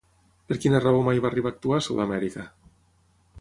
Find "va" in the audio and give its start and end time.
1.25-1.29